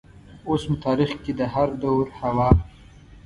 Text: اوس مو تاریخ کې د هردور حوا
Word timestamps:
اوس 0.47 0.63
مو 0.69 0.75
تاریخ 0.85 1.11
کې 1.23 1.31
د 1.39 1.41
هردور 1.53 2.05
حوا 2.19 2.49